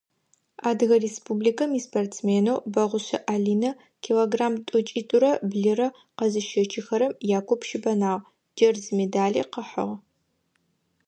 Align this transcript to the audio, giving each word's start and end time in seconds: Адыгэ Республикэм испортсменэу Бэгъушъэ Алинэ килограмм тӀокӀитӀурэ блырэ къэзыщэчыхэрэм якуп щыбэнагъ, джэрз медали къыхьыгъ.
Адыгэ 0.69 0.95
Республикэм 1.05 1.71
испортсменэу 1.79 2.63
Бэгъушъэ 2.73 3.19
Алинэ 3.33 3.71
килограмм 4.03 4.53
тӀокӀитӀурэ 4.67 5.31
блырэ 5.49 5.87
къэзыщэчыхэрэм 6.17 7.13
якуп 7.37 7.61
щыбэнагъ, 7.67 8.23
джэрз 8.55 8.85
медали 8.97 9.41
къыхьыгъ. 9.53 9.95